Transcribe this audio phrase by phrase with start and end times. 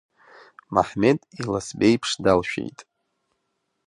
[0.73, 2.79] Маҳмед иласбеиԥш далшәеит.